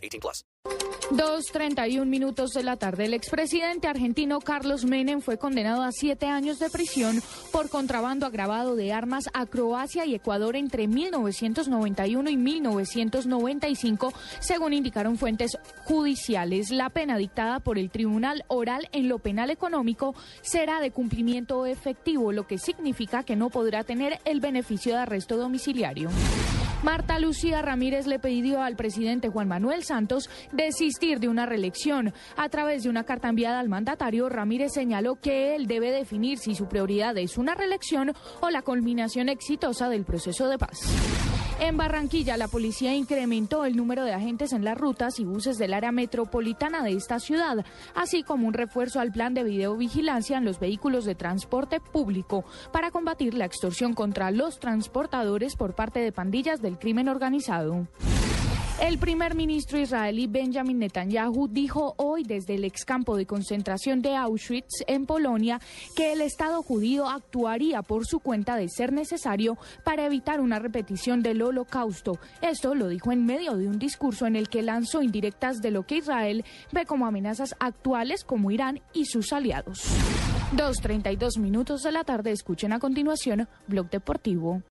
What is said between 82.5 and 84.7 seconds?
a continuación Blog Deportivo.